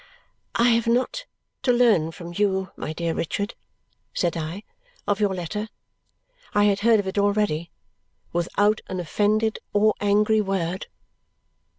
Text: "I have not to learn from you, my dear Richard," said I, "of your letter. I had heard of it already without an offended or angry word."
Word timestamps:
"I 0.55 0.69
have 0.71 0.87
not 0.87 1.25
to 1.61 1.71
learn 1.71 2.11
from 2.11 2.33
you, 2.35 2.71
my 2.75 2.91
dear 2.91 3.13
Richard," 3.13 3.53
said 4.15 4.35
I, 4.35 4.63
"of 5.07 5.19
your 5.19 5.35
letter. 5.35 5.69
I 6.55 6.63
had 6.63 6.79
heard 6.79 6.99
of 6.99 7.05
it 7.05 7.19
already 7.19 7.69
without 8.33 8.81
an 8.87 8.99
offended 8.99 9.59
or 9.73 9.93
angry 9.99 10.41
word." 10.41 10.87